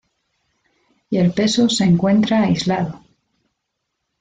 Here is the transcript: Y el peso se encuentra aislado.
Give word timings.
Y 1.11 1.17
el 1.19 1.31
peso 1.31 1.69
se 1.69 1.83
encuentra 1.83 2.41
aislado. 2.41 3.05